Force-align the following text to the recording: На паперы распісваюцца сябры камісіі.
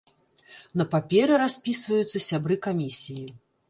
На 0.81 0.87
паперы 0.95 1.33
распісваюцца 1.43 2.25
сябры 2.29 2.63
камісіі. 2.69 3.27